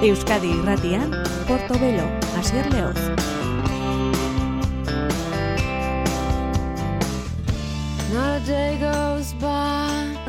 Euskadi 0.00 0.48
irratian, 0.48 1.10
Portobelo, 1.44 2.06
Asier 2.40 2.64
Leoz. 2.72 2.96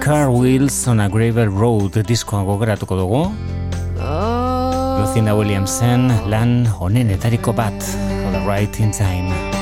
Car 0.03 0.29
Wheels 0.29 0.87
on 0.87 0.99
a 0.99 1.07
Gravel 1.07 1.47
Road 1.55 2.03
diskoa 2.03 2.43
gogratuko 2.43 2.99
dugu. 2.99 3.23
Lucinda 4.99 5.37
Williamsen 5.39 6.11
lan 6.27 6.67
honenetariko 6.67 7.55
bat, 7.55 7.95
All 8.27 8.43
Right 8.43 8.79
in 8.79 8.91
Time. 8.91 9.60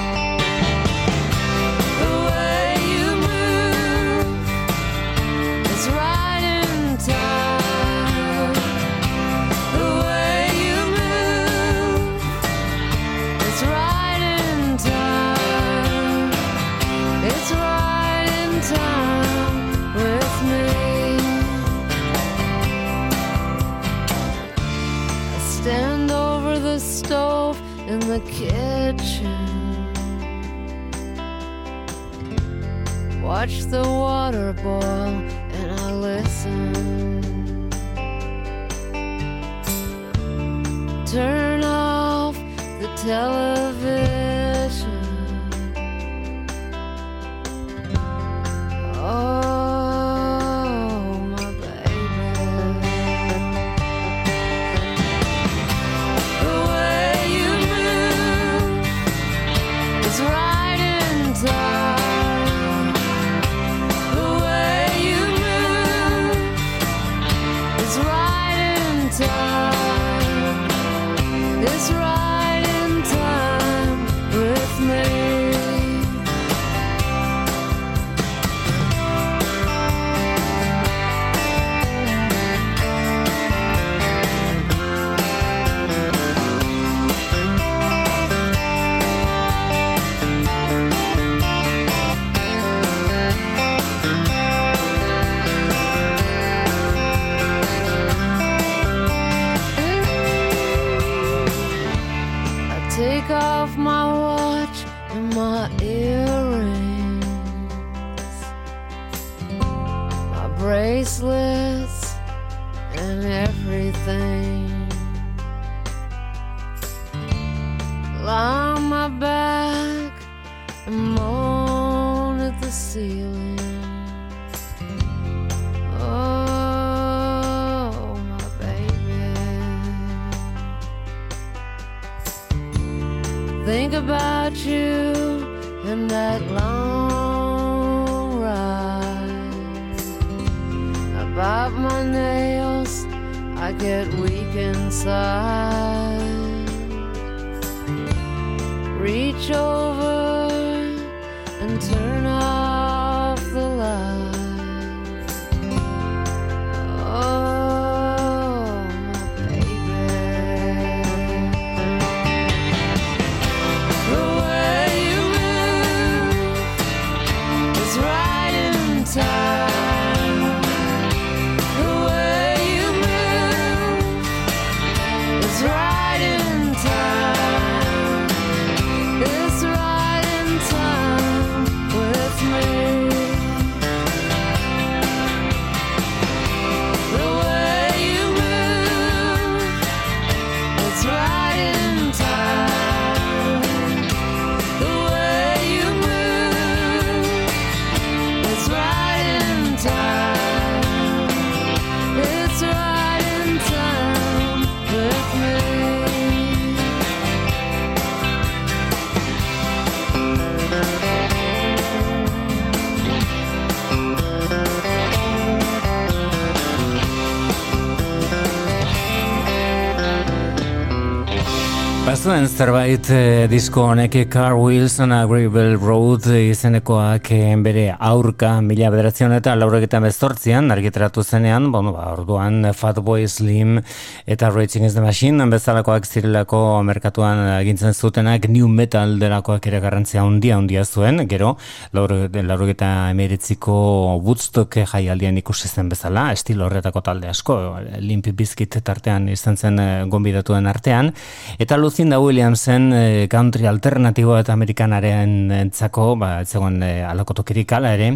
Bazuen 222.40 222.56
zerbait 222.56 223.08
eh, 223.12 223.48
disko 223.52 223.82
honek 223.92 224.14
Car 224.32 224.54
Wheels 224.56 224.94
on 225.04 225.12
a 225.12 225.26
Gravel 225.28 225.74
Road 225.76 226.24
izenekoak 226.32 227.32
eh, 227.36 227.56
bere 227.60 227.90
aurka 228.00 228.54
mila 228.64 228.88
bederatzen 228.94 229.34
eta 229.36 229.58
lauregetan 229.60 230.06
bezortzian 230.06 230.72
argiteratu 230.72 231.20
zenean, 231.20 231.68
bueno, 231.74 231.92
ba, 231.92 232.06
orduan 232.14 232.70
Fatboy 232.72 233.28
Slim 233.28 233.82
eta 234.26 234.52
Raging 234.56 234.86
is 234.86 234.94
the 234.94 235.02
Machine 235.04 235.50
bezalakoak 235.52 236.08
zirelako 236.08 236.80
merkatuan 236.88 237.42
egintzen 237.58 237.92
zutenak 237.94 238.48
New 238.48 238.70
Metal 238.70 239.18
delakoak 239.20 239.68
ere 239.68 239.84
garrantzia 239.84 240.24
handia 240.24 240.56
handia 240.56 240.86
zuen, 240.86 241.26
gero 241.28 241.58
laurogeta 241.92 243.10
emeritziko 243.10 244.16
Woodstock 244.24 244.80
jaialdian 244.94 245.42
ikusi 245.44 245.68
zen 245.68 245.92
bezala, 245.92 246.30
estilo 246.32 246.70
horretako 246.70 247.04
talde 247.04 247.28
asko, 247.28 247.60
Limp 248.00 248.32
Bizkit 248.32 248.80
tartean 248.80 249.28
izan 249.28 249.60
zen 249.60 249.84
eh, 249.84 249.92
gonbidatuen 250.08 250.72
artean, 250.72 251.12
eta 251.60 251.76
Luz 251.76 251.90
Lucinda 251.90 252.20
Williamsen 252.30 252.92
e, 252.94 253.28
country 253.28 253.66
alternatiboa 253.66 254.44
eta 254.44 254.54
amerikanaren 254.54 255.50
entzako, 255.56 256.12
ba, 256.22 256.30
etzegoen 256.44 256.78
e, 256.86 256.90
eh, 257.00 257.08
alakotokirik 257.10 257.74
ala 257.74 257.96
ere, 257.98 258.12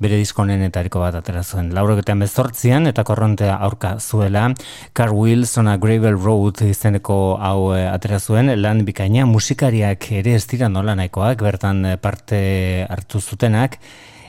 bere 0.00 0.16
diskonen 0.16 0.64
eta 0.64 0.84
bat 0.94 1.18
atera 1.20 1.42
zuen. 1.42 1.68
Lauroketean 1.76 2.24
bezortzian 2.24 2.88
eta 2.88 3.04
korrontea 3.04 3.58
aurka 3.68 3.98
zuela, 4.00 4.46
Car 4.94 5.12
Wheels 5.12 5.56
on 5.58 5.68
a 5.68 5.76
Gravel 5.76 6.16
Road 6.16 6.62
izeneko 6.64 7.36
hau 7.36 7.74
e, 7.76 7.84
atera 7.86 8.18
zuen, 8.18 8.50
lan 8.62 8.84
bikaina 8.88 9.26
musikariak 9.26 10.10
ere 10.22 10.34
ez 10.34 10.46
dira 10.46 10.68
nola 10.72 10.96
nahikoak, 10.96 11.44
bertan 11.44 11.84
parte 12.00 12.86
hartu 12.88 13.20
zutenak, 13.20 13.78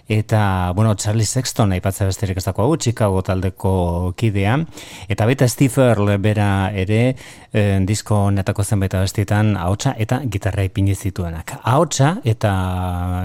eta, 0.10 0.72
bueno, 0.76 0.96
Charlie 0.96 1.26
Sexton 1.26 1.72
aipatza 1.72 2.06
besterik 2.10 2.38
ez 2.42 2.46
dago, 2.46 2.66
Chicago 2.78 3.22
taldeko 3.24 4.14
kidea, 4.18 4.58
eta 5.08 5.26
baita 5.30 5.48
Steve 5.48 5.86
Earle 5.86 6.18
bera 6.18 6.72
ere, 6.74 7.16
e, 7.54 7.64
disko 7.86 8.30
netako 8.34 8.64
zenbait 8.64 8.94
abestietan 8.98 9.56
ahotsa 9.58 9.94
eta 9.98 10.22
gitarra 10.26 10.66
ipini 10.66 10.96
zituenak. 10.96 11.60
Ahotsa 11.64 12.16
eta 12.24 12.54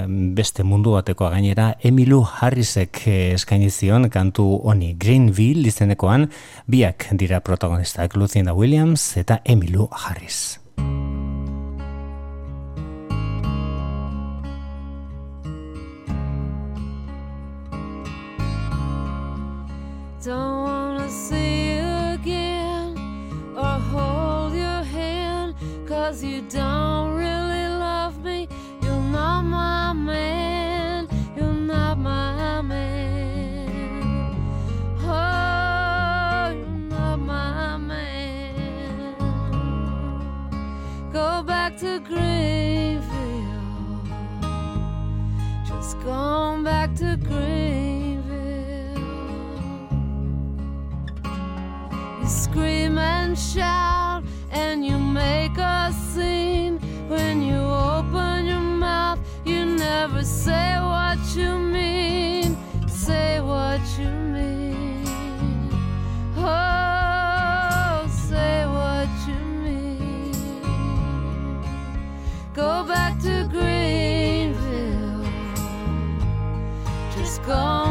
beste 0.09 0.65
mundu 0.65 0.95
bateko 0.99 1.31
gainera 1.33 1.75
Emilu 1.83 2.23
Harrisek 2.25 3.05
eh, 3.07 3.33
eskaini 3.39 3.71
zion 3.71 4.11
kantu 4.11 4.47
honi 4.65 4.95
Greenville 5.01 5.69
izenekoan 5.69 6.29
biak 6.69 7.09
dira 7.13 7.41
protagonistak 7.41 8.17
Lucinda 8.17 8.55
Williams 8.55 9.17
eta 9.21 9.41
Emilu 9.45 9.89
Harris. 9.91 10.64
Gone 46.05 46.63
back 46.63 46.95
to 46.95 47.17
Greenville. 47.17 48.23
You 52.21 52.29
scream 52.29 52.99
and 52.99 53.39
shout, 53.39 54.23
and 54.51 54.85
you 54.85 54.99
make 54.99 55.57
a 55.57 55.93
scene. 55.93 56.79
When 57.09 57.43
you 57.43 57.57
open 57.57 58.47
your 58.47 58.61
mouth, 58.61 59.19
you 59.47 59.65
never 59.65 60.23
say 60.23 60.77
what 60.79 61.19
you 61.35 61.49
mean. 61.59 61.64
go. 77.47 77.84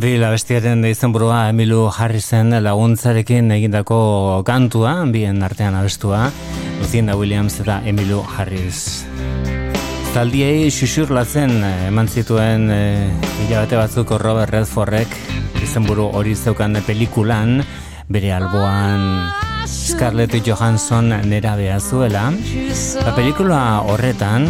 Greenville 0.00 0.30
abestiaren 0.30 0.80
izenburua 0.88 1.50
Emilu 1.50 1.82
Harrisen 1.92 2.54
laguntzarekin 2.64 3.50
egindako 3.52 3.98
kantua, 4.48 4.94
bien 5.12 5.42
artean 5.44 5.76
abestua, 5.76 6.22
Lucinda 6.78 7.18
Williams 7.20 7.58
eta 7.60 7.82
Emilu 7.84 8.22
Harris. 8.24 9.04
Zaldiei 10.14 10.70
xuxurlatzen 10.72 11.52
eh, 11.52 11.74
eman 11.90 12.08
zituen 12.08 12.64
e, 12.72 12.80
hilabete 13.44 13.76
batzuk 13.76 14.16
Robert 14.24 14.56
Redfordek 14.56 15.12
izenburu 15.60 16.08
hori 16.16 16.32
zeukan 16.32 16.80
pelikulan, 16.86 17.58
bere 18.08 18.32
alboan 18.38 19.04
Scarlett 19.68 20.40
Johansson 20.40 21.12
nera 21.28 21.58
zuela. 21.76 22.30
Ba, 23.04 23.12
pelikula 23.12 23.82
horretan, 23.84 24.48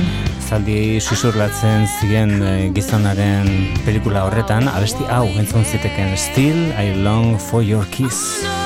zaldi 0.51 0.99
susurlatzen 0.99 1.85
ziren 2.01 2.33
eh, 2.43 2.71
gizonaren 2.75 3.51
pelikula 3.87 4.25
horretan, 4.27 4.67
abesti 4.73 5.07
hau 5.15 5.27
entzun 5.39 5.63
ziteken 5.63 6.17
Still 6.19 6.65
I 6.75 6.91
long 7.07 7.37
for 7.39 7.63
your 7.63 7.87
kiss. 7.95 8.60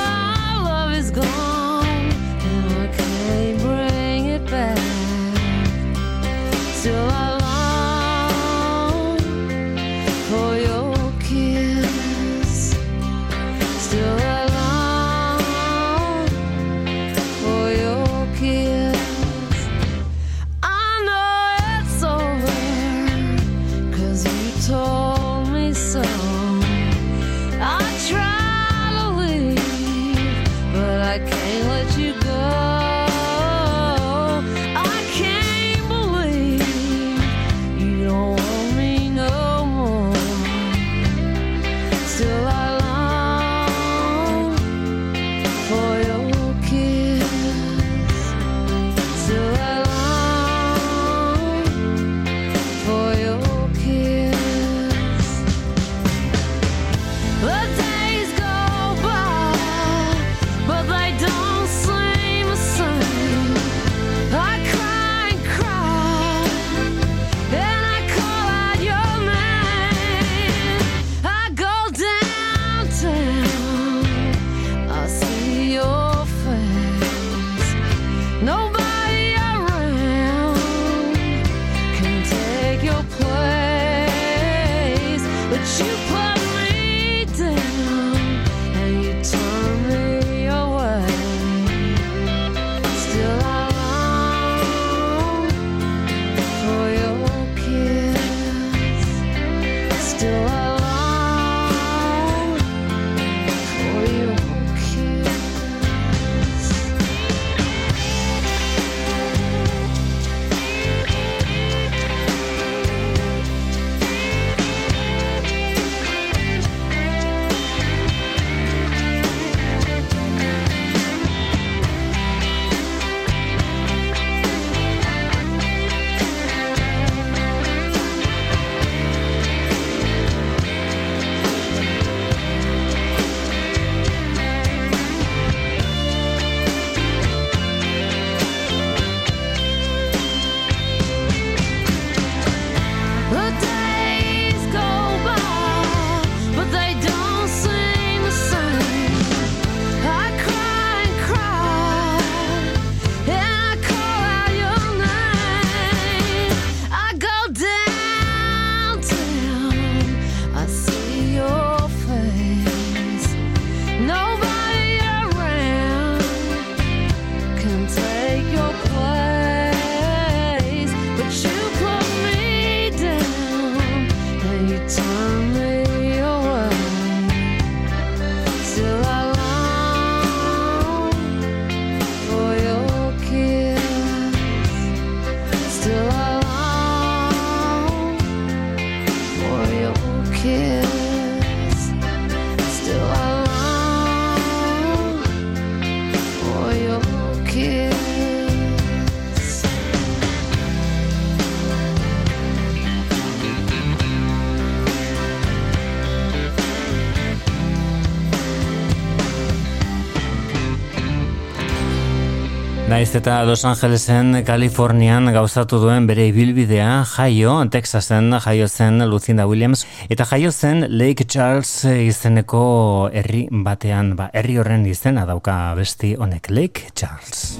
Naiz 212.95 213.11
eta 213.13 213.43
Los 213.43 213.65
Angelesen, 213.67 214.45
Kalifornian 214.47 215.27
gauzatu 215.35 215.81
duen 215.81 216.05
bere 216.07 216.29
ibilbidea 216.29 217.01
jaio, 217.11 217.57
Texasen 217.67 218.31
jaio 218.39 218.69
zen 218.69 219.03
Lucinda 219.11 219.43
Williams, 219.51 219.83
eta 220.07 220.23
jaio 220.23 220.53
zen 220.53 220.85
Lake 220.87 221.27
Charles 221.27 221.73
izeneko 221.91 223.09
herri 223.11 223.49
batean, 223.51 224.15
ba, 224.15 224.29
herri 224.31 224.55
horren 224.63 224.87
izena 224.87 225.25
dauka 225.27 225.57
besti 225.75 226.15
honek 226.15 226.47
Lake 226.47 226.93
Charles. 226.95 227.59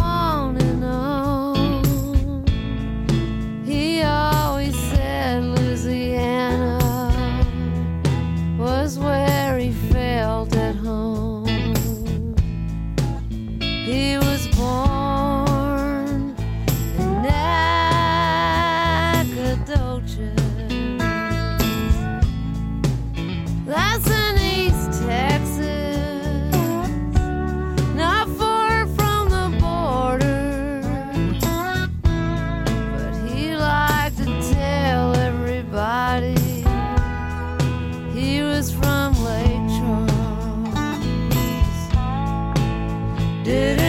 Did 43.43 43.80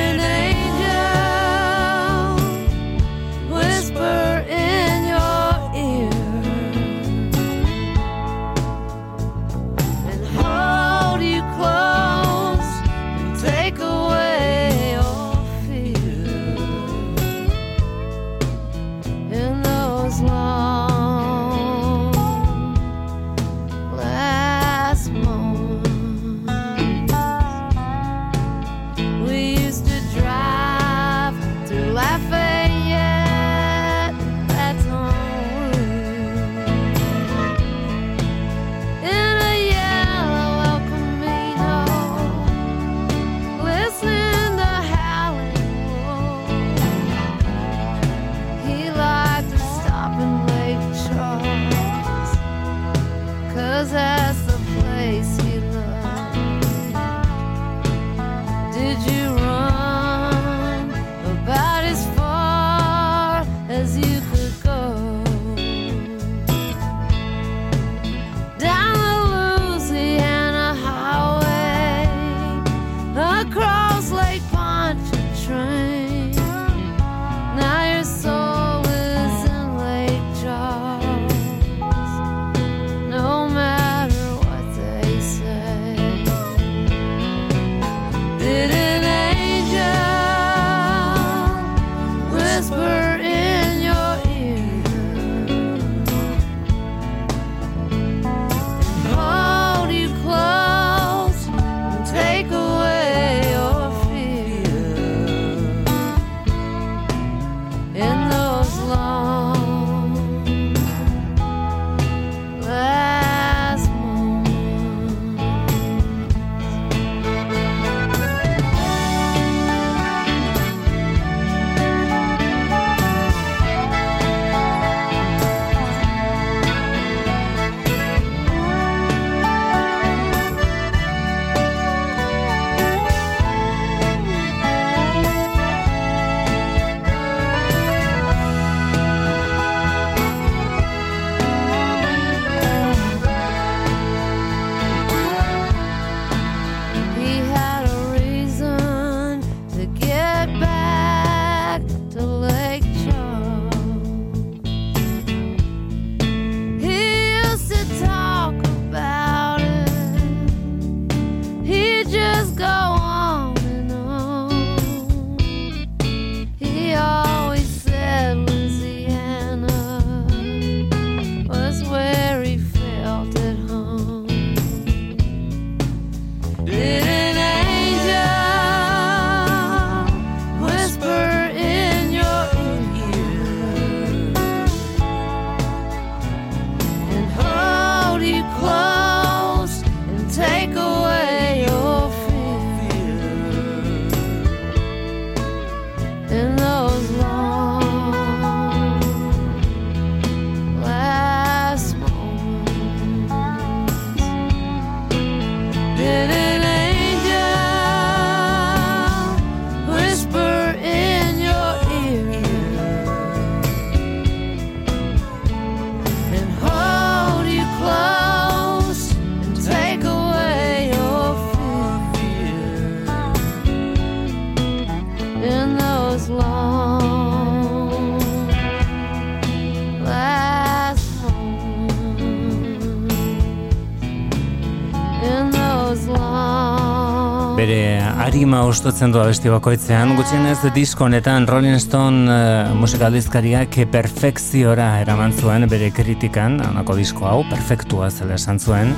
arima 238.33 238.63
ostotzen 238.65 239.11
du 239.13 239.19
abesti 239.21 239.51
bakoitzean, 239.53 240.15
gutxienez 240.17 240.71
disko 240.73 241.05
honetan 241.05 241.45
Rolling 241.45 241.77
Stone 241.77 242.33
uh, 242.33 242.71
musikaldizkariak 242.81 243.77
perfekziora 243.93 244.87
eraman 245.03 245.35
zuen 245.37 245.67
bere 245.69 245.91
kritikan, 245.93 246.57
anako 246.65 246.97
disko 246.97 247.29
hau, 247.29 247.43
perfektua 247.51 248.09
zela 248.09 248.39
esan 248.41 248.57
zuen. 248.57 248.95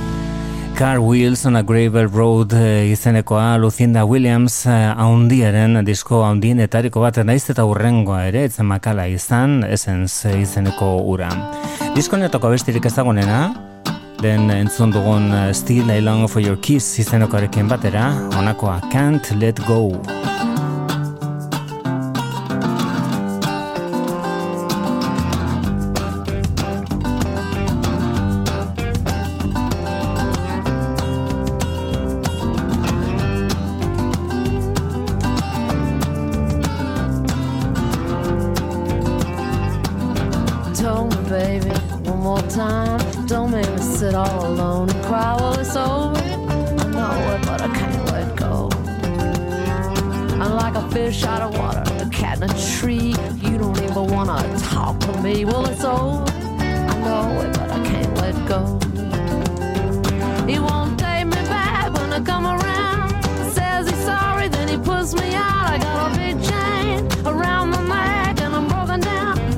Car 0.79 1.03
Wheels 1.03 1.43
on 1.45 1.59
a 1.59 1.63
Gravel 1.67 2.07
Road 2.07 2.55
uh, 2.55 2.87
izenekoa 2.87 3.57
Lucinda 3.59 4.05
Williams 4.07 4.61
uh, 4.69 4.95
haundiaren 5.03 5.81
disko 5.83 6.23
haundienetariko 6.23 7.03
bat 7.03 7.19
naiz 7.27 7.43
eta 7.51 7.67
urrengoa 7.67 8.23
ere, 8.31 8.47
etzen 8.47 8.71
makala 8.71 9.09
izan, 9.11 9.65
Essence 9.67 10.31
izeneko 10.31 10.95
ura. 11.11 11.33
Disko 11.91 12.15
honetako 12.15 12.55
bestirik 12.55 12.87
ezagunena, 12.87 13.49
den 14.25 14.49
entzun 14.49 14.93
dugun 14.93 15.29
uh, 15.33 15.53
Still 15.53 15.91
I 15.91 16.01
Long 16.01 16.27
For 16.27 16.41
Your 16.41 16.57
Kiss 16.57 16.99
izenokarekin 16.99 17.69
batera, 17.69 18.09
honakoa 18.33 18.79
Can't 18.91 19.35
Let 19.39 19.61
Go. 19.67 20.34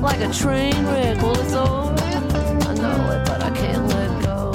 Like 0.08 0.20
a 0.20 0.32
train 0.32 0.86
wreck. 0.86 1.20
Well, 1.22 1.38
it's 1.38 1.52
over. 1.52 1.94
I 2.70 2.74
know 2.82 3.10
it, 3.14 3.26
but 3.26 3.42
I 3.42 3.50
can't 3.50 3.86
let 3.88 4.10
go. 4.22 4.52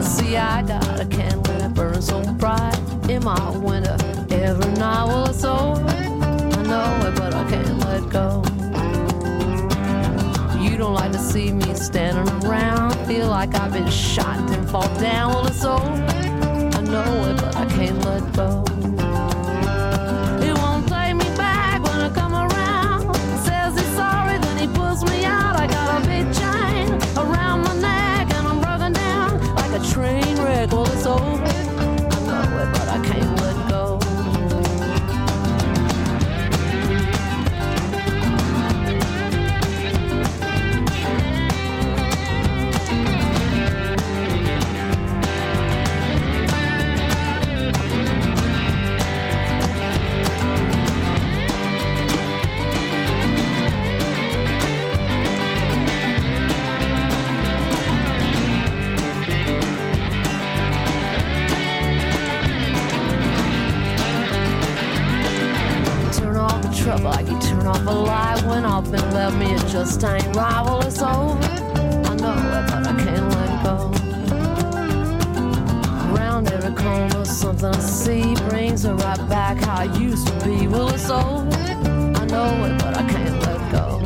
See, 0.00 0.36
I 0.36 0.62
got 0.62 1.00
a 1.00 1.06
candle 1.06 1.52
and 1.54 1.64
it 1.64 1.74
burns 1.74 2.06
so 2.06 2.22
bright 2.34 2.78
in 3.08 3.24
my 3.24 3.50
window 3.58 3.96
every 4.30 4.72
night. 4.74 5.04
Well, 5.08 5.26
it's 5.28 5.44
over. 5.44 5.82
I 6.58 6.62
know 6.70 7.08
it, 7.08 7.14
but 7.16 7.34
I 7.34 7.44
can't 7.50 7.78
let 7.88 8.02
go. 8.18 8.44
You 10.62 10.76
don't 10.76 10.94
like 10.94 11.10
to 11.12 11.18
see 11.18 11.50
me 11.52 11.74
standing 11.74 12.28
around. 12.44 12.94
Feel 13.08 13.26
like 13.28 13.52
I've 13.56 13.72
been 13.72 13.90
shot 13.90 14.38
and 14.50 14.70
fall 14.70 14.88
down. 15.00 15.32
Well, 15.32 15.46
it's 15.48 15.64
over. 15.64 15.82
I 16.78 16.80
know 16.82 17.30
it, 17.30 17.36
but 17.40 17.56
I 17.56 17.66
can't 17.66 17.98
let 18.04 18.32
go. 18.32 18.81
soul. 31.18 31.51
Off 67.92 67.98
a 67.98 68.10
light 68.10 68.42
when 68.44 68.64
I've 68.64 68.90
been 68.90 69.14
left 69.14 69.36
me. 69.36 69.52
It 69.52 69.66
just 69.68 70.02
ain't 70.04 70.24
it's 70.26 71.02
over. 71.02 71.38
I 72.08 72.14
know 72.16 72.34
it, 72.58 72.64
but 72.70 72.86
I 72.86 72.94
can't 73.04 73.28
let 73.36 73.64
go. 73.64 73.76
Around 76.12 76.52
every 76.52 76.74
corner, 76.74 77.24
something 77.24 77.66
I 77.66 77.78
see 77.78 78.34
brings 78.48 78.84
her 78.84 78.94
right 78.94 79.28
back 79.28 79.58
how 79.58 79.80
I 79.80 79.84
used 79.98 80.26
to 80.26 80.44
be. 80.44 80.66
Well, 80.66 80.88
it's 80.90 81.10
over. 81.10 81.48
I 82.20 82.24
know 82.26 82.64
it, 82.64 82.78
but 82.78 82.96
I 82.96 83.08
can't 83.08 83.40
let 83.46 83.60
go. 83.72 83.98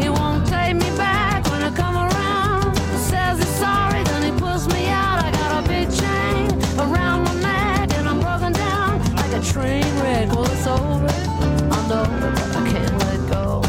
He 0.00 0.08
won't 0.08 0.46
take 0.46 0.76
me 0.76 0.90
back 0.96 1.44
when 1.50 1.62
I 1.62 1.70
come 1.74 1.96
around. 1.96 2.76
Says 2.96 3.38
he's 3.38 3.48
sorry, 3.56 4.02
then 4.04 4.22
he 4.32 4.38
pulls 4.38 4.66
me 4.68 4.88
out. 4.88 5.24
I 5.24 5.30
got 5.30 5.64
a 5.64 5.68
big 5.68 5.88
chain 5.90 6.50
around 6.78 7.24
my 7.24 7.34
neck, 7.40 7.92
and 7.94 8.08
I'm 8.08 8.20
broken 8.20 8.52
down 8.52 9.00
like 9.14 9.32
a 9.32 9.40
train 9.52 9.84
wreck. 10.00 10.28
Well, 10.32 10.46
it's 10.46 10.66
over. 10.66 11.51
Know 11.92 12.04
I 12.04 12.70
can't 12.70 12.98
let 13.04 13.20
go. 13.28 13.60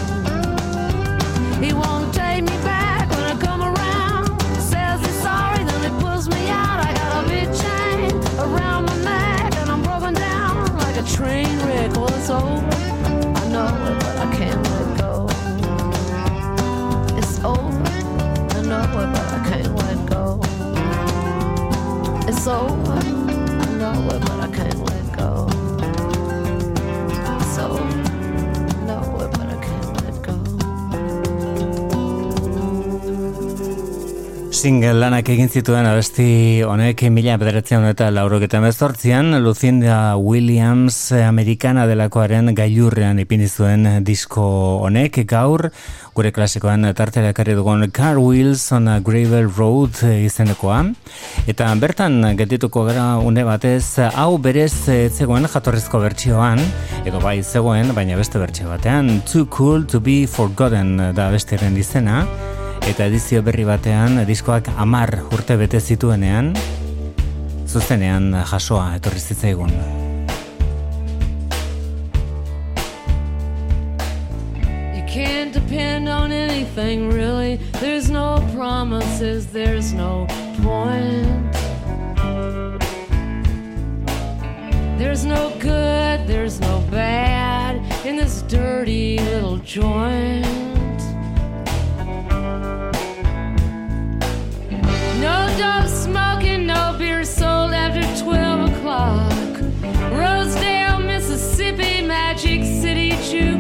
He 1.60 1.74
won't 1.74 2.03
Single 34.64 34.96
lanak 34.96 35.28
egin 35.28 35.50
zituen 35.52 35.84
abesti 35.84 36.62
honek 36.64 37.02
mila 37.12 37.34
bederatzen 37.36 37.84
eta 37.84 38.06
lauroketan 38.16 38.64
bezortzian, 38.64 39.36
Lucinda 39.44 40.16
Williams 40.16 40.96
amerikana 41.18 41.84
delakoaren 41.90 42.54
gailurrean 42.56 43.20
ipini 43.20 43.50
zuen 43.52 43.84
disko 44.08 44.46
honek. 44.86 45.20
Gaur, 45.28 45.66
gure 46.16 46.32
klasikoan 46.32 46.88
tartera 46.96 47.34
ekarri 47.34 47.58
dugun 47.60 47.90
Car 47.92 48.22
Wheels 48.24 48.64
on 48.72 48.88
a 48.88 49.02
Gravel 49.04 49.52
Road 49.52 50.00
izenekoa. 50.14 50.80
Eta 51.44 51.68
bertan 51.76 52.22
getituko 52.40 52.88
gara 52.88 53.18
une 53.20 53.44
batez, 53.44 54.00
hau 54.16 54.38
berez 54.38 54.88
ez 54.88 55.12
zegoen 55.12 55.44
jatorrizko 55.44 56.00
bertsioan, 56.08 56.64
edo 57.04 57.20
bai 57.20 57.42
zegoen, 57.44 57.92
baina 57.92 58.16
beste 58.16 58.40
bertsio 58.40 58.72
batean, 58.72 59.18
Too 59.28 59.50
Cool 59.52 59.84
to 59.92 60.00
be 60.00 60.22
Forgotten 60.24 60.96
da 61.12 61.34
bestiaren 61.36 61.76
izena, 61.76 62.22
eta 62.84 63.06
edizio 63.08 63.42
berri 63.42 63.64
batean 63.64 64.20
diskoak 64.28 64.68
amar 64.78 65.10
urte 65.32 65.56
bete 65.58 65.80
zituenean 65.80 66.52
zuzenean 67.68 68.34
jasoa 68.50 68.96
etorri 68.98 69.20
zitzaigun. 69.20 69.72
You 74.94 75.04
can't 75.08 75.54
depend 75.54 76.10
on 76.10 76.32
anything 76.32 77.10
really. 77.10 77.58
There's 77.80 78.10
no 78.10 78.44
promises, 78.54 79.48
there's 79.48 79.94
no 79.94 80.28
point. 80.62 81.54
There's 85.00 85.26
no 85.26 85.52
good, 85.60 86.28
there's 86.28 86.60
no 86.60 86.84
bad 86.92 87.82
in 88.06 88.18
this 88.18 88.44
dirty 88.44 89.20
little 89.20 89.58
joint. 89.58 90.83
Magic 102.34 102.64
City 102.64 103.12
Juke 103.30 103.53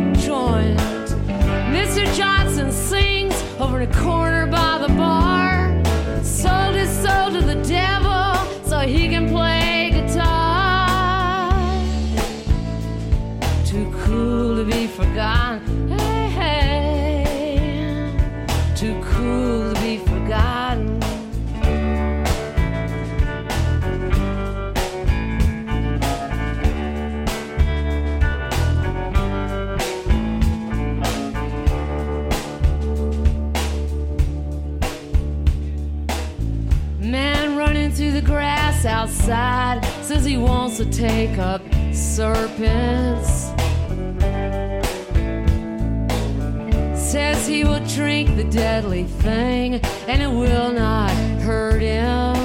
side 39.26 39.82
says 40.02 40.26
he 40.26 40.36
wants 40.36 40.76
to 40.76 40.86
take 40.86 41.38
up 41.38 41.62
serpents. 41.94 43.52
Says 47.10 47.48
he 47.48 47.64
will 47.64 47.86
drink 47.88 48.36
the 48.36 48.44
deadly 48.44 49.06
thing 49.06 49.76
and 50.10 50.22
it 50.22 50.28
will 50.28 50.74
not 50.74 51.12
hurt 51.42 51.82
him. 51.82 52.43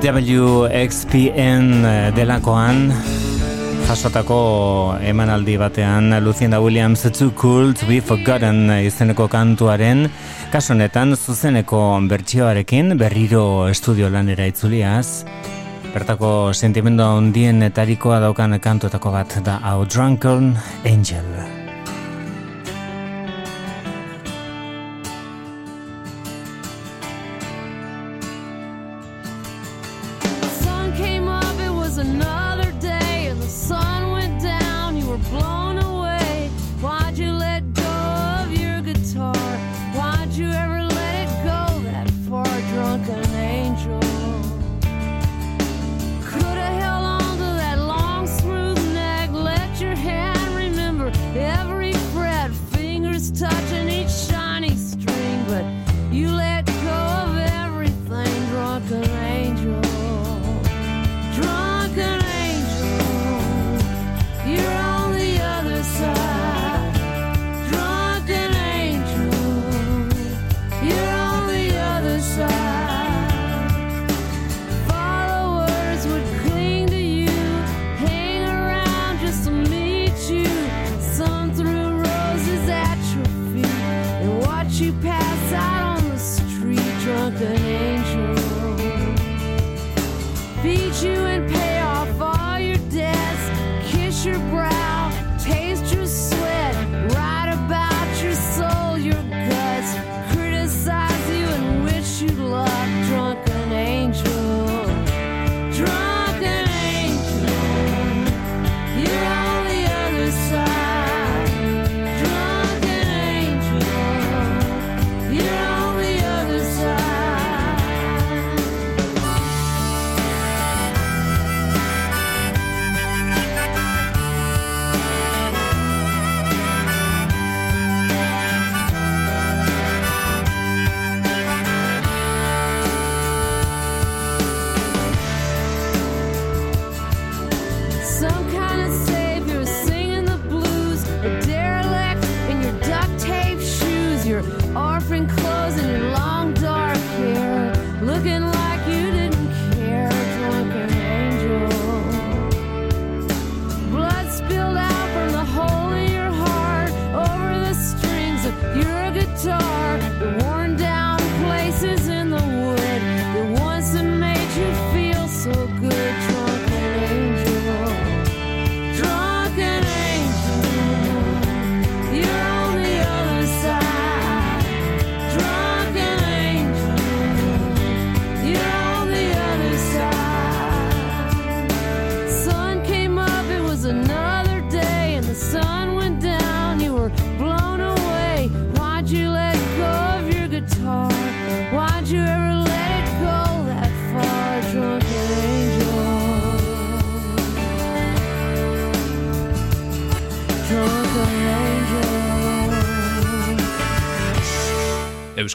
WXPN 0.00 1.84
eh, 1.84 2.08
delakoan 2.16 2.88
jasotako 3.84 4.96
emanaldi 5.04 5.58
batean 5.60 6.08
Lucinda 6.24 6.56
Williams 6.60 7.02
Too 7.02 7.34
Cool 7.36 7.74
to 7.74 7.84
Be 7.84 8.00
Forgotten 8.00 8.70
eh, 8.70 8.86
izeneko 8.88 9.28
kantuaren 9.28 10.08
kasunetan 10.54 11.12
zuzeneko 11.20 12.00
bertsioarekin 12.08 12.96
berriro 12.96 13.68
estudio 13.68 14.08
lanera 14.08 14.48
itzuliaz. 14.48 15.26
Bertako 15.92 16.54
sentimendu 16.56 17.04
handien 17.04 17.60
etarikoa 17.68 18.24
daukan 18.24 18.56
kantuetako 18.56 19.12
bat 19.20 19.40
da 19.44 19.60
hau 19.60 19.84
Drunken 19.84 20.54
Angel. 20.88 21.59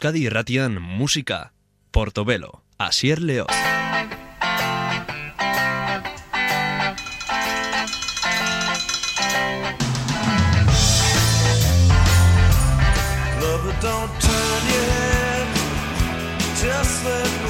Euskadi 0.05 0.27
irratian 0.29 0.77
musika. 0.79 1.51
Portobelo, 1.91 2.61
Asier. 2.77 3.17
Just 16.61 17.05
let 17.05 17.44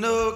There's 0.00 0.35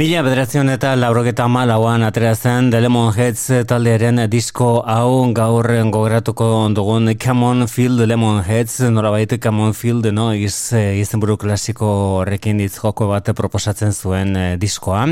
Mila 0.00 0.22
bederatzen 0.24 0.70
eta 0.72 0.94
laurogeta 0.96 1.44
malauan 1.52 2.00
atera 2.06 2.30
zen 2.32 2.70
The 2.72 2.78
Lemon 2.80 3.10
Heads 3.12 3.66
taldearen 3.68 4.22
disko 4.32 4.68
hau. 4.88 5.26
Gaur 5.36 5.66
gogoratuko 5.92 6.46
dugun 6.72 7.10
Come 7.20 7.44
on 7.44 7.66
Feel 7.68 7.98
The 7.98 8.06
Lemon 8.06 8.40
Heads. 8.42 8.78
Norabait 8.88 9.34
Come 9.42 9.60
on 9.60 9.74
Feel 9.74 10.00
The 10.00 10.10
Noise 10.10 10.78
eh, 10.78 11.00
izenburu 11.02 11.36
klasiko 11.36 11.90
horrekin 12.22 12.62
joko 12.64 13.10
bat 13.10 13.28
proposatzen 13.36 13.92
zuen 13.92 14.32
eh, 14.36 14.56
diskoa. 14.56 15.02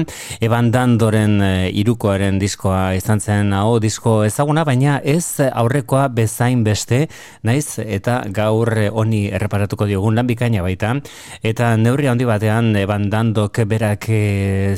Eban 0.40 0.72
Dandoren 0.72 1.37
eh, 1.42 1.68
irukoaren 1.83 2.38
diskoa 2.40 2.94
izan 2.96 3.20
zen 3.20 3.53
hau. 3.53 3.77
Disko 3.85 4.22
ezaguna 4.24 4.64
baina 4.64 5.03
ez 5.05 5.44
aurrekoa 5.53 6.07
bezain 6.09 6.64
beste 6.64 7.11
naiz 7.42 7.77
eta 7.85 8.22
gaur 8.33 8.72
honi 8.88 9.27
erreparatuko 9.29 9.85
diogun 9.85 10.16
lan 10.16 10.33
bikaina 10.33 10.64
baita. 10.64 10.96
Eta 11.42 11.77
neurri 11.77 12.09
handi 12.09 12.24
batean 12.24 12.72
Eban 12.87 13.11
Dandok 13.12 13.66
berak 13.68 14.09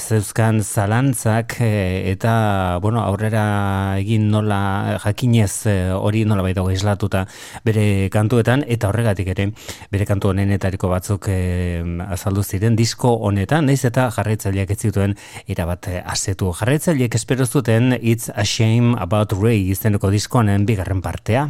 zeuzkan 0.00 0.62
zalantzak 0.64 1.56
eh, 1.60 2.10
eta 2.10 2.78
bueno, 2.82 3.02
aurrera 3.04 3.98
egin 4.00 4.30
nola 4.32 4.98
jakinez 5.04 5.66
eh, 5.70 5.92
hori 5.92 6.24
nola 6.24 6.42
baita 6.42 6.64
islatuta 6.72 7.26
bere 7.64 8.08
kantuetan 8.10 8.64
eta 8.66 8.88
horregatik 8.88 9.30
ere 9.34 9.50
bere 9.92 10.06
kantu 10.08 10.32
honenetariko 10.32 10.90
batzuk 10.90 11.28
eh, 11.30 11.84
azaldu 12.08 12.42
ziren 12.42 12.76
disko 12.76 13.14
honetan, 13.28 13.66
naiz 13.70 13.84
eta 13.84 14.08
jarraitzaileak 14.16 14.74
ez 14.74 14.80
zituen 14.80 15.16
erabat 15.46 15.88
asetu. 16.04 16.50
Jarraitzaileek 16.58 17.14
espero 17.14 17.46
zuten 17.46 17.94
It's 18.00 18.30
a 18.34 18.44
Shame 18.44 18.96
About 18.98 19.36
Ray 19.38 19.70
izeneko 19.70 20.10
disko 20.10 20.42
honen 20.42 20.66
bigarren 20.66 21.02
partea. 21.04 21.48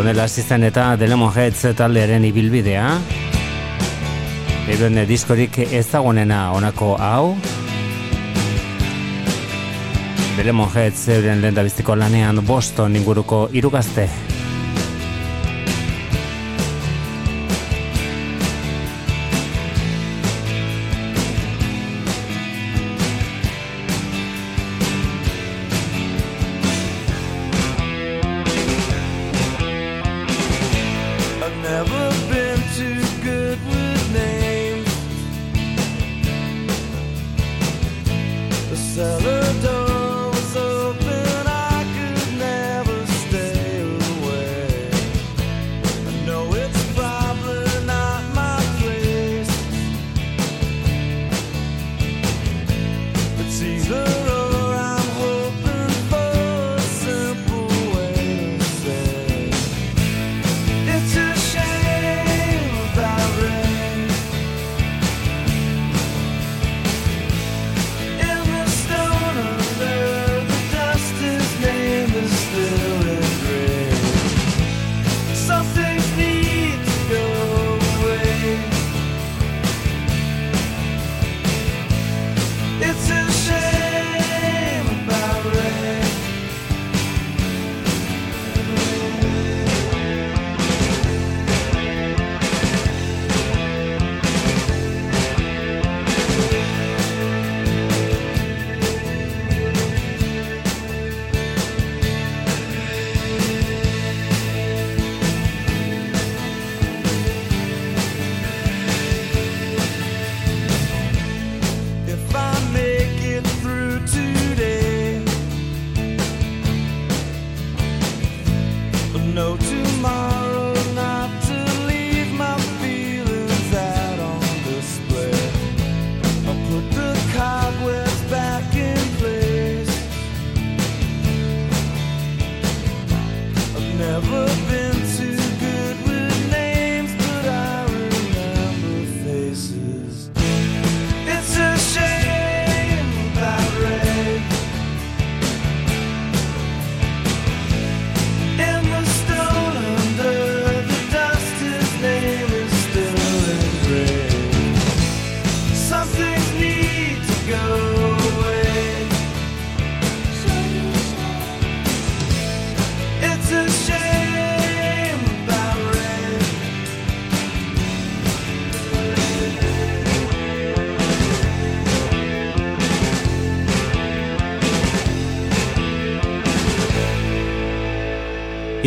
Honela 0.00 0.28
zen 0.28 0.64
eta 0.64 0.96
The 0.96 1.08
Lemon 1.08 1.32
Heads 1.34 1.76
taldearen 1.76 2.24
ibilbidea. 2.24 2.86
Euren 4.68 5.00
diskorik 5.08 5.58
ezagunena 5.58 6.50
honako 6.52 6.96
hau. 7.00 7.36
The 10.36 10.44
Lemon 10.44 10.68
Heads 10.74 11.08
euren 11.08 11.40
lehen 11.42 11.54
biziko 11.54 11.96
lanean 11.96 12.44
Boston 12.46 12.96
inguruko 12.96 13.48
irugazte. 13.52 14.08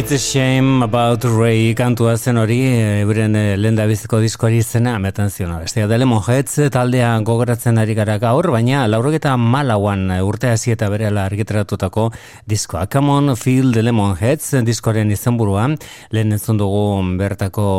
It's 0.03 0.11
a 0.11 0.17
shame 0.19 0.83
about 0.83 1.23
Ray 1.23 1.73
kantua 1.75 2.17
zen 2.17 2.35
hori, 2.35 2.57
eh, 2.67 3.03
euren 3.05 3.37
eh, 3.39 3.55
lenda 3.55 3.85
biziko 3.87 4.17
diskoari 4.19 4.57
izena, 4.59 4.97
ametan 4.97 5.29
zion 5.31 5.53
abestia. 5.55 5.85
Dele 5.87 6.03
Monheads 6.03 6.67
taldea 6.75 7.13
gogoratzen 7.23 7.77
ari 7.79 7.93
gara 7.95 8.17
gaur, 8.19 8.49
baina 8.51 8.81
laurogeta 8.89 9.37
malauan 9.39 10.11
eh, 10.11 10.17
urte 10.19 10.49
hasi 10.51 10.73
eta 10.73 10.89
bere 10.91 11.07
argitaratutako 11.07 12.09
diskoa. 12.45 12.87
Come 12.91 13.13
on, 13.13 13.35
feel 13.37 13.71
the 13.71 13.81
Lemonheads 13.81 14.51
diskoaren 14.67 15.09
izenburua, 15.15 15.69
lehen 16.11 16.35
entzun 16.35 16.59
dugu 16.59 16.83
bertako, 17.21 17.69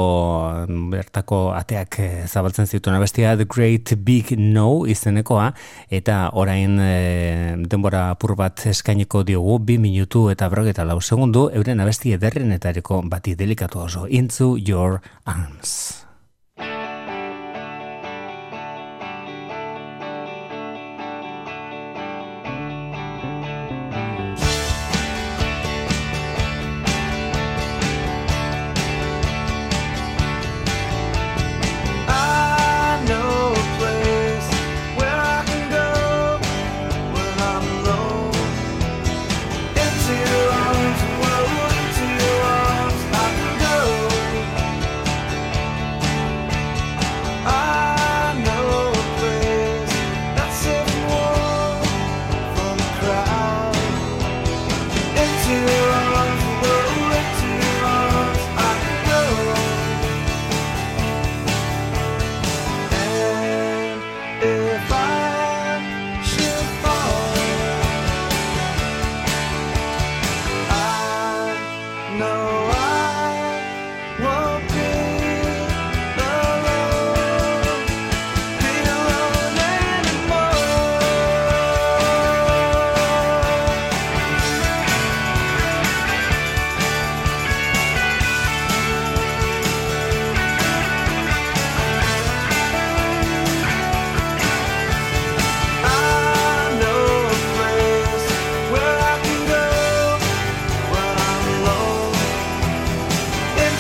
bertako 0.95 1.43
ateak 1.53 2.01
eh, 2.01 2.25
zabaltzen 2.25 2.65
zituen 2.65 2.97
abestia, 2.97 3.37
The 3.37 3.45
Great 3.45 3.99
Big 3.99 4.33
No 4.39 4.87
izenekoa, 4.89 5.51
eta 5.91 6.31
orain 6.33 6.81
eh, 6.81 7.53
denbora 7.69 8.09
apur 8.17 8.33
bat 8.41 8.65
eskainiko 8.73 9.27
diogu, 9.29 9.59
bi 9.61 9.77
minutu 9.77 10.31
eta 10.33 10.49
berrogeta 10.49 10.89
lau 10.89 11.03
segundu, 11.03 11.51
euren 11.53 11.85
abesti 11.85 12.14
ederrenetariko 12.15 13.03
bati 13.03 13.35
delikatu 13.35 13.85
oso, 13.89 14.07
Into 14.09 14.57
Your 14.59 15.01
Arms. 15.25 16.04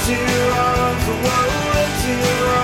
Into 0.06 0.20
your 0.20 0.52
arms, 0.52 1.04
whoa, 1.06 1.80
into 1.80 2.12
your 2.12 2.48
arms 2.48 2.63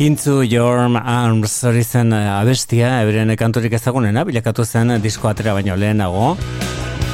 Into 0.00 0.42
Your 0.42 0.78
Arms 0.96 1.58
hori 1.68 1.82
zen 1.84 2.14
eh, 2.16 2.22
abestia, 2.32 3.02
euren 3.04 3.34
kanturik 3.36 3.74
ezagunena, 3.76 4.22
bilakatu 4.24 4.64
zen 4.64 4.94
disko 5.04 5.28
atera 5.28 5.52
baino 5.52 5.74
lehenago. 5.76 6.38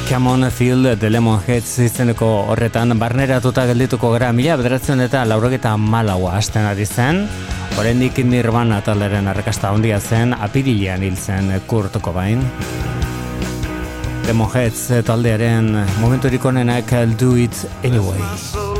Come 0.07 0.31
on 0.31 0.51
Feel 0.53 0.95
the 0.95 1.11
Lemonheads 1.11 1.81
izeneko 1.83 2.29
horretan 2.53 2.95
barneratuta 2.95 3.65
geldituko 3.67 4.13
gara 4.15 4.31
mila 4.31 4.55
bederatzen 4.61 5.03
eta 5.03 5.25
laurogeta 5.27 5.75
malaua 5.77 6.37
hasten 6.39 6.63
ari 6.63 6.87
zen. 6.87 7.25
Oraindik 7.77 8.23
Nirvana 8.23 8.79
talderen 8.87 9.27
arrakasta 9.27 9.75
handia 9.75 9.99
zen, 9.99 10.39
apirilean 10.39 11.03
hil 11.03 11.19
zen 11.19 11.51
Kurt 11.67 11.99
Cobain. 11.99 12.47
Lemonheads 14.31 15.03
taldearen 15.11 15.75
momenturik 15.99 16.45
onenak 16.55 16.95
do 17.19 17.35
it 17.35 17.67
anyway. 17.83 18.76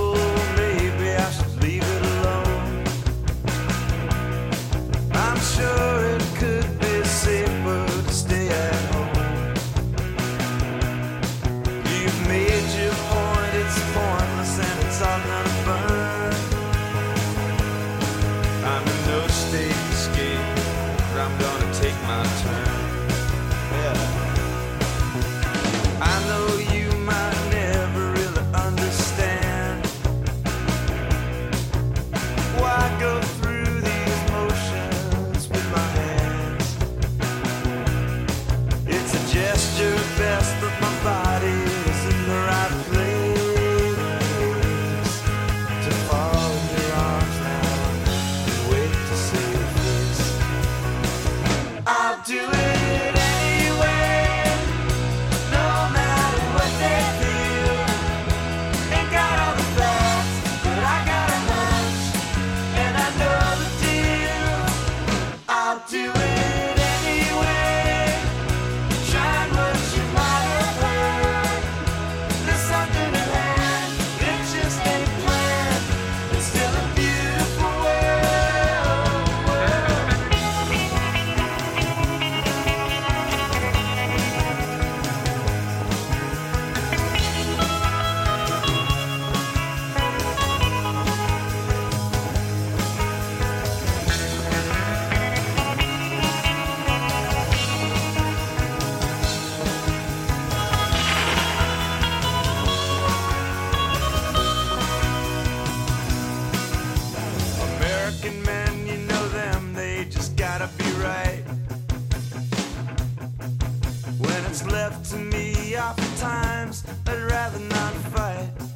Oftentimes 115.79 116.85
I'd 117.07 117.23
rather 117.23 117.59
not 117.59 117.93
fight. 118.13 118.76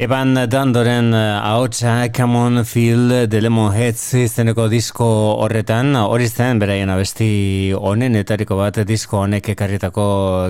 Eban 0.00 0.32
Dandoren 0.48 1.12
eh, 1.12 1.36
ahotsa 1.36 2.08
Come 2.16 2.38
on 2.38 2.64
Feel 2.64 3.28
de 3.28 3.40
Lemon 3.42 3.74
Heads 3.74 4.14
izeneko 4.16 4.64
disko 4.72 5.04
horretan, 5.44 5.92
hori 5.92 6.24
zen 6.24 6.56
beraien 6.62 6.88
abesti 6.88 7.74
onenetariko 7.76 8.56
bat 8.56 8.78
disko 8.88 9.18
honek 9.26 9.50
ekarritako 9.52 10.06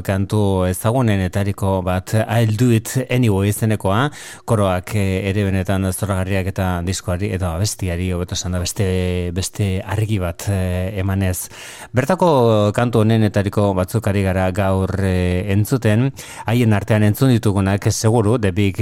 kantu 0.07 0.43
ezagunenetariko 0.69 1.73
bat 1.83 2.15
I'll 2.29 2.55
do 2.55 2.69
it 2.71 2.93
anyway 3.09 3.51
izenekoa, 3.51 4.05
koroak 4.47 4.95
eh, 4.95 5.27
ere 5.33 5.49
benetan 5.49 5.91
zoragarriak 5.91 6.53
eta 6.53 6.69
diskoari 6.87 7.33
edo 7.35 7.51
abestiari 7.51 8.13
hobeto 8.15 8.39
da 8.55 8.63
beste, 8.63 8.89
beste 9.35 9.83
argi 9.83 10.21
bat 10.23 10.47
eh, 10.47 10.95
emanez. 11.03 11.51
Bertako 11.91 12.71
kantu 12.71 13.03
honenetariko 13.03 13.75
batzuk 13.75 14.07
ari 14.07 14.23
gara 14.23 14.47
gaur 14.53 14.95
entzuten, 15.03 16.13
haien 16.47 16.73
artean 16.73 17.03
entzun 17.11 17.35
ditugunak 17.35 17.91
seguru, 17.91 18.39
The 18.39 18.55
Big 18.55 18.79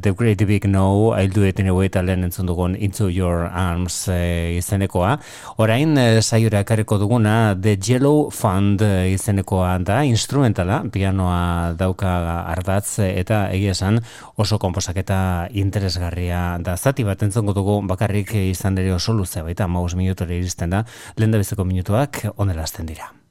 The 0.00 0.12
Great 0.12 0.46
Big 0.46 0.64
No, 0.68 1.12
I'll 1.12 1.28
do 1.28 1.44
it 1.44 1.60
anyway 1.60 1.86
eta 1.86 2.02
lehen 2.02 2.24
entzun 2.24 2.46
dugun 2.46 2.74
Into 2.76 3.08
Your 3.10 3.46
Arms 3.48 4.08
eh, 4.08 4.58
izenekoa. 4.58 5.16
Orain 5.62 5.96
eh, 5.98 6.20
saiora 6.22 6.62
ekarriko 6.64 6.98
duguna 6.98 7.54
The 7.60 7.76
Yellow 7.76 8.30
Fund 8.30 8.82
eh, 8.82 9.12
izenekoa 9.12 9.78
da, 9.84 10.02
instrumentala, 10.08 10.82
pianoa 10.92 11.72
dauka 11.78 12.12
ardatz 12.52 12.98
eh, 13.00 13.12
eta 13.20 13.46
egia 13.54 13.76
esan 13.76 14.02
oso 14.36 14.58
konposaketa 14.58 15.48
interesgarria 15.50 16.58
da. 16.60 16.76
Zati 16.76 17.04
bat 17.08 17.22
entzongo 17.22 17.56
dugu 17.56 17.80
bakarrik 17.88 18.34
eh, 18.34 18.50
izan 18.50 18.78
ere 18.78 18.94
oso 18.94 19.16
luze 19.16 19.42
baita, 19.42 19.68
maus 19.68 19.94
minutore 19.94 20.38
iristen 20.38 20.72
da, 20.72 20.84
lehen 21.16 21.32
da 21.34 21.42
biziko 21.42 21.64
minutuak 21.64 22.24
onela 22.36 22.68
hasten 22.68 22.86
dira. 22.86 23.21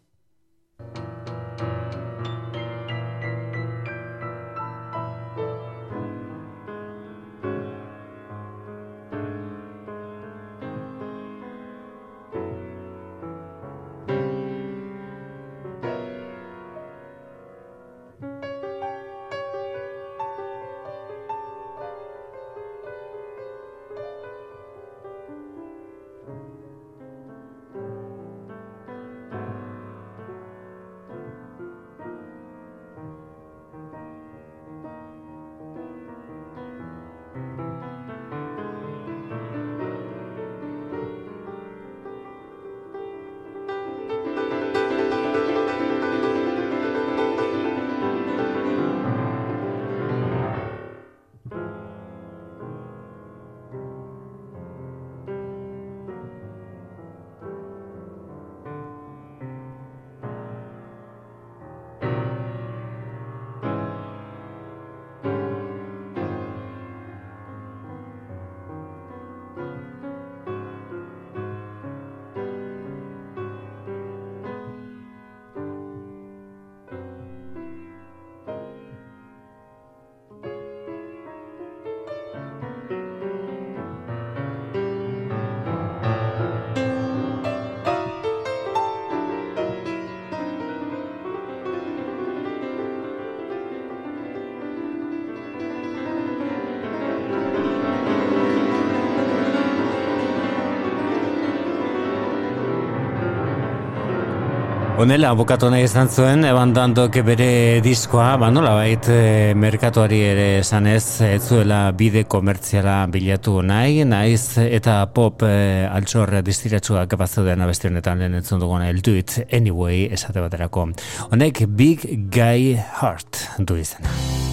Honela, 105.01 105.31
bukatu 105.33 105.65
nahi 105.73 105.87
izan 105.87 106.11
zuen, 106.13 106.43
eban 106.45 106.75
dandok 106.75 107.15
bere 107.25 107.47
diskoa, 107.81 108.35
ba 108.37 108.51
nola 108.53 108.75
bait, 108.77 109.07
e, 109.09 109.55
merkatuari 109.57 110.19
ere 110.27 110.43
esanez, 110.59 111.23
ez 111.25 111.39
zuela 111.41 111.79
bide 111.97 112.27
komertziala 112.29 112.99
bilatu 113.09 113.55
nahi, 113.65 114.03
naiz 114.05 114.61
eta 114.61 114.99
pop 115.15 115.41
e, 115.47 115.87
altxor 115.89 116.35
distiratsuak 116.45 117.17
bazeuden 117.17 117.65
abesti 117.65 117.89
honetan 117.89 118.21
lehen 118.21 118.37
entzun 118.43 118.61
duguna, 118.61 118.91
el 118.93 119.01
do 119.01 119.17
it 119.17 119.39
anyway 119.49 120.05
esate 120.05 120.45
baterako. 120.45 120.91
Honek 121.31 121.65
Big 121.65 122.05
Guy 122.29 122.75
Heart 122.77 123.47
du 123.57 123.81
izena. 123.81 124.50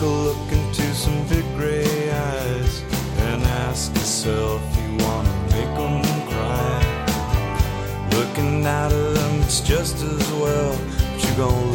Take 0.00 0.08
a 0.08 0.12
look 0.12 0.52
into 0.52 0.94
some 0.94 1.28
big 1.28 1.44
gray 1.58 2.10
eyes 2.10 2.82
and 3.18 3.42
ask 3.68 3.92
yourself 3.92 4.62
you 4.78 4.96
wanna 5.04 5.34
make 5.52 5.72
them 5.76 6.00
cry. 6.30 8.08
Looking 8.12 8.64
out 8.64 8.92
of 8.92 9.12
them, 9.14 9.42
it's 9.42 9.60
just 9.60 9.96
as 9.96 10.32
well, 10.32 10.74
but 10.88 11.22
you're 11.22 11.36
gonna 11.36 11.69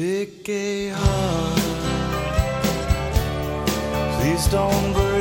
Big 0.00 0.42
gay 0.44 0.88
heart, 0.88 1.60
please 4.16 4.46
don't 4.46 4.94
break 4.94 5.19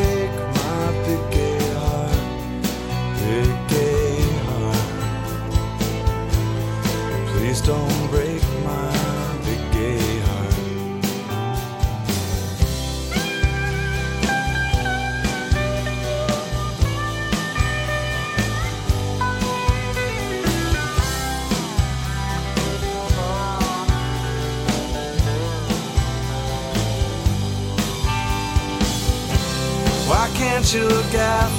Why 30.69 30.73
can't 30.73 30.83
you 30.83 30.97
look 30.97 31.15
after 31.15 31.58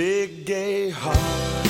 big 0.00 0.46
gay 0.46 0.88
heart. 0.88 1.66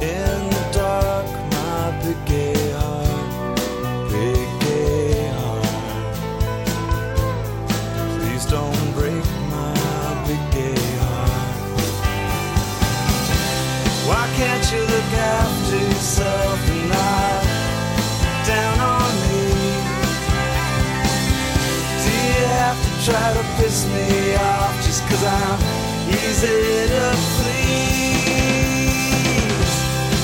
In 0.00 0.38
the 0.54 0.64
dark, 0.72 1.26
my 1.52 1.82
big 2.02 2.20
gay 2.24 2.70
heart, 2.80 3.58
big 4.10 4.48
gay 4.64 5.28
heart. 5.36 6.16
Please 8.16 8.46
don't 8.46 8.86
break 8.98 9.26
my 9.52 9.74
big 10.26 10.44
gay 10.56 10.82
heart. 11.04 11.92
Why 14.08 14.24
can't 14.38 14.66
you 14.72 14.80
look 14.94 15.10
after 15.36 15.78
yourself 15.88 16.58
and 16.74 16.84
not 16.96 17.42
down 18.48 18.78
on 18.96 19.12
me? 19.24 19.44
Do 22.02 22.12
you 22.28 22.44
have 22.60 22.78
to 22.86 22.90
try 23.04 23.28
to 23.38 23.44
piss 23.56 23.78
me 23.94 24.36
off 24.36 24.76
just 24.86 25.02
cause 25.08 25.24
I'm 25.24 25.55
easy 26.28 26.86
to 26.92 27.06
please? 27.36 28.16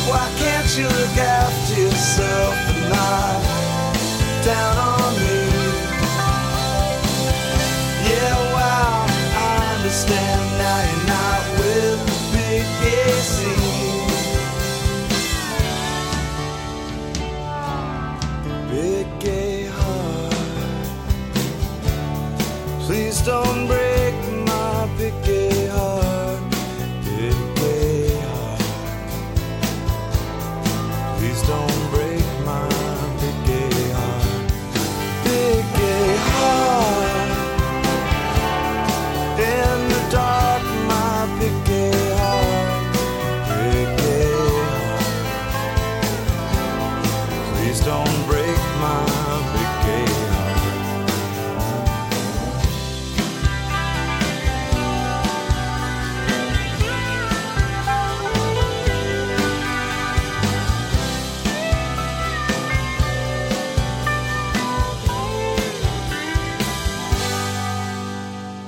Why 0.09 0.27
can't 0.43 0.71
you 0.77 0.87
look 0.99 1.17
after 1.19 1.75
yourself 1.81 2.55
and 2.71 2.83
not 2.91 3.43
down 4.45 4.77
on 4.79 5.13
me? 5.23 5.41
Yeah, 8.09 8.37
wow, 8.55 9.07
I 9.37 9.51
understand 9.77 10.43
now 10.63 10.81
you're 10.89 11.07
not 11.15 11.43
with 11.59 11.99
the 12.09 12.51
big 12.83 13.17
scene. 13.33 14.11
Big 18.71 19.07
heart, 19.71 20.41
please 22.87 23.19
don't 23.23 23.67
break 23.67 23.82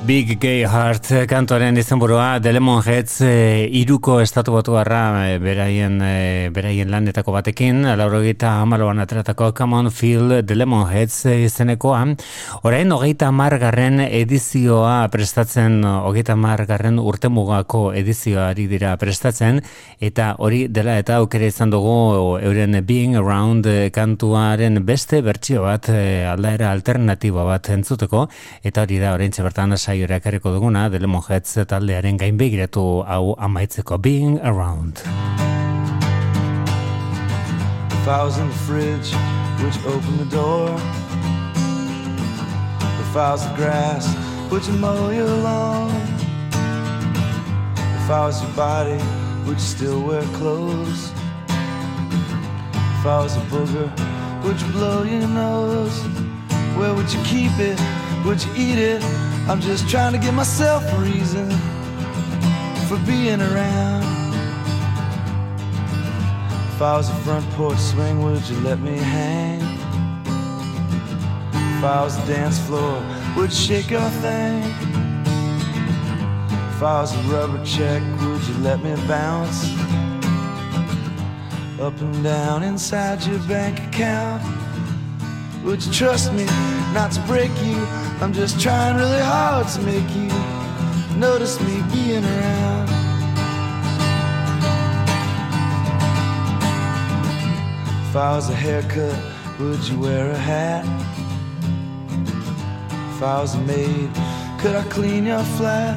Big 0.07 0.39
Gay 0.39 0.63
Heart 0.65 1.04
kantoren 1.05 1.77
izenburua 1.77 2.41
The 2.41 2.53
Lemonheads 2.55 3.21
e, 3.27 3.69
iruko 3.77 4.21
estatu 4.23 4.53
batu 4.55 4.73
e, 4.79 5.39
beraien, 5.39 6.01
e, 6.01 6.49
beraien 6.49 6.91
lanetako 6.91 7.33
batekin 7.33 7.83
laurogeita 7.99 8.63
amaloan 8.63 8.99
ateratako 9.01 9.53
Come 9.53 9.77
on 9.77 9.91
Feel 9.91 10.43
The 10.47 10.55
Lemonheads 10.55 11.27
e, 11.27 11.45
izenekoa. 11.45 12.07
Orain 12.63 12.93
hogeita 12.93 13.31
margarren 13.33 14.01
edizioa 14.01 15.09
prestatzen 15.11 15.85
hogeita 15.85 16.37
margarren 16.37 16.99
urtemugako 16.99 17.93
edizioari 17.93 18.67
dira 18.67 18.97
prestatzen 18.97 19.61
eta 20.01 20.37
hori 20.39 20.69
dela 20.69 20.97
eta 20.99 21.17
aukera 21.17 21.47
izan 21.53 21.71
dugu 21.71 22.39
euren 22.41 22.81
Being 22.87 23.17
Around 23.17 23.69
kantuaren 23.93 24.81
beste 24.87 25.21
bertsio 25.21 25.67
bat 25.69 25.91
e, 25.91 26.25
aldaera 26.25 26.73
alternatiba 26.73 27.45
bat 27.45 27.69
entzuteko 27.69 28.29
eta 28.63 28.89
hori 28.89 28.99
da 28.99 29.13
orain 29.13 29.33
bertan 29.37 29.77
saiora 29.77 30.17
ekarriko 30.17 30.55
duguna 30.55 30.89
Dele 30.95 31.09
Monjetz 31.11 31.57
taldearen 31.67 32.15
gain 32.21 32.37
begiratu 32.39 33.03
hau 33.03 33.35
amaitzeko 33.47 33.97
Being 33.99 34.39
Around. 34.47 35.01
If 37.91 38.07
I 38.07 38.23
was 38.23 38.39
in 38.39 38.47
the 38.47 38.55
fridge, 38.55 39.11
would 39.59 39.75
you 39.75 39.83
open 39.91 40.19
the 40.19 40.29
door? 40.31 40.71
If 43.03 43.17
I 43.17 43.33
was 43.33 43.43
the 43.43 43.55
grass, 43.57 44.07
would 44.53 44.65
you 44.69 44.75
mow 44.75 45.11
your 45.11 45.35
lawn? 45.43 45.91
If 47.99 48.09
I 48.09 48.27
was 48.27 48.41
your 48.41 48.53
body, 48.53 49.03
would 49.47 49.59
you 49.59 49.67
still 49.75 50.01
wear 50.01 50.23
clothes? 50.39 51.11
If 53.01 53.05
I 53.05 53.19
was 53.19 53.37
a 53.37 53.41
booger, 53.51 53.91
would 54.45 54.61
you 54.61 54.71
blow 54.71 55.03
your 55.03 55.27
nose? 55.27 55.99
Where 56.79 56.95
would 56.95 57.13
you 57.13 57.21
keep 57.25 57.59
it? 57.59 57.81
Would 58.25 58.43
you 58.43 58.53
eat 58.57 58.79
it? 58.79 59.05
I'm 59.49 59.61
just 59.61 59.87
trying 59.87 60.15
to 60.15 60.19
give 60.19 60.33
myself 60.33 60.83
a 60.95 60.97
reason 60.97 61.51
for 62.89 62.99
being 63.07 63.43
around. 63.43 64.03
If 66.73 66.81
I 66.81 66.97
was 66.97 67.11
a 67.11 67.15
front 67.17 67.49
porch 67.51 67.79
swing, 67.79 68.23
would 68.23 68.49
you 68.49 68.59
let 68.61 68.81
me 68.81 68.97
hang? 68.97 69.61
If 71.77 71.85
I 71.85 72.03
was 72.03 72.17
a 72.17 72.27
dance 72.27 72.59
floor, 72.61 73.03
would 73.37 73.51
you 73.51 73.57
shake 73.57 73.91
your 73.91 74.09
thing? 74.25 74.63
If 76.71 76.83
I 76.83 77.03
was 77.03 77.15
a 77.15 77.23
rubber 77.29 77.63
check, 77.63 78.03
would 78.23 78.43
you 78.49 78.55
let 78.63 78.83
me 78.83 78.97
bounce? 79.07 79.71
Up 81.79 82.01
and 82.01 82.25
down 82.25 82.63
inside 82.63 83.23
your 83.27 83.39
bank 83.41 83.81
account. 83.81 84.64
Would 85.65 85.83
you 85.83 85.93
trust 85.93 86.31
me 86.35 86.45
not 86.93 87.11
to 87.13 87.21
break 87.23 87.51
you? 87.63 87.77
I'm 88.21 88.35
just 88.35 88.61
trying 88.61 88.97
really 88.97 89.23
hard 89.23 89.67
to 89.69 89.81
make 89.81 90.09
you 90.15 90.29
notice 91.19 91.59
me 91.59 91.83
being 91.91 92.23
around. 92.23 92.89
If 98.09 98.15
I 98.15 98.37
was 98.37 98.51
a 98.51 98.55
haircut, 98.55 99.19
would 99.59 99.83
you 99.89 99.99
wear 99.99 100.33
a 100.33 100.37
hat? 100.37 100.85
If 103.17 103.23
I 103.23 103.41
was 103.41 103.55
a 103.55 103.61
maid, 103.63 104.11
could 104.61 104.77
I 104.77 104.85
clean 104.91 105.25
your 105.25 105.43
flat? 105.57 105.97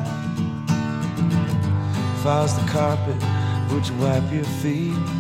If 2.16 2.26
I 2.26 2.42
was 2.42 2.58
the 2.58 2.72
carpet, 2.72 3.22
would 3.70 3.86
you 3.86 3.96
wipe 3.98 4.32
your 4.32 4.46
feet? 4.46 5.17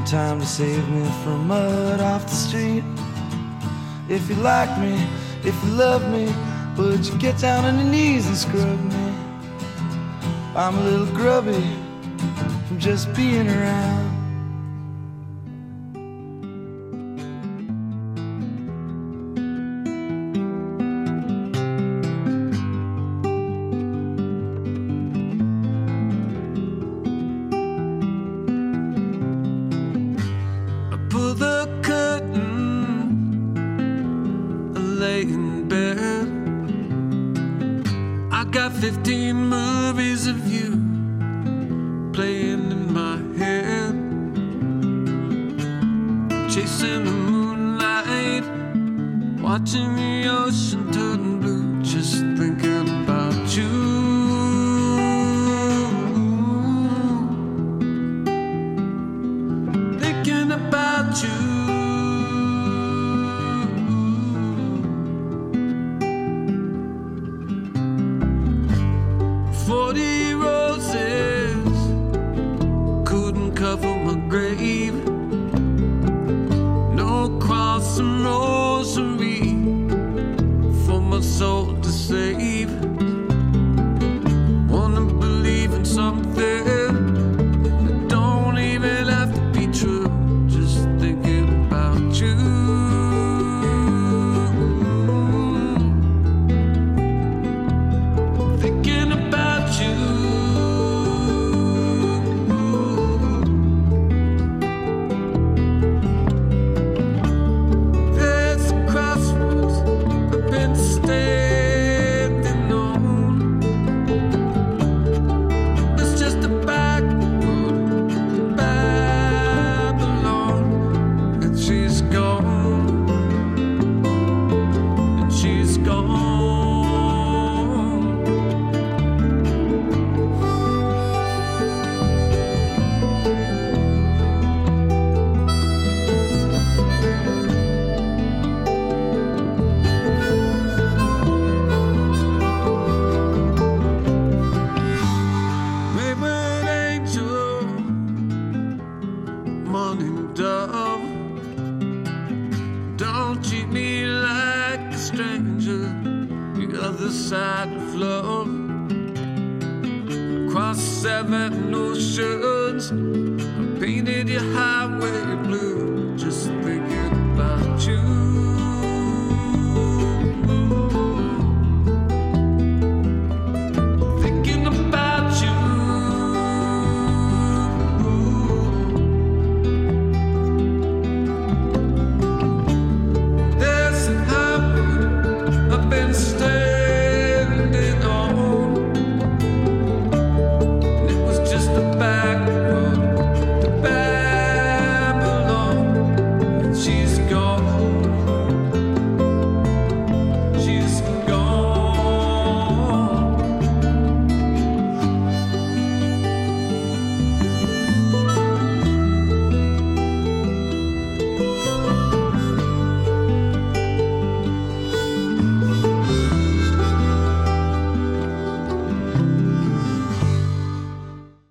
In 0.00 0.06
time 0.06 0.40
to 0.40 0.46
save 0.46 0.88
me 0.88 1.04
from 1.22 1.48
mud 1.48 2.00
off 2.00 2.24
the 2.24 2.34
street. 2.34 2.82
If 4.08 4.30
you 4.30 4.36
like 4.36 4.70
me, 4.78 4.94
if 5.44 5.54
you 5.62 5.72
love 5.72 6.10
me, 6.10 6.34
would 6.78 7.06
you 7.06 7.18
get 7.18 7.38
down 7.38 7.66
on 7.66 7.78
your 7.78 7.86
knees 7.86 8.26
and 8.26 8.34
scrub 8.34 8.82
me? 8.82 9.14
I'm 10.56 10.78
a 10.78 10.82
little 10.84 11.14
grubby 11.14 11.76
from 12.66 12.78
just 12.78 13.12
being 13.14 13.46
around. 13.46 14.19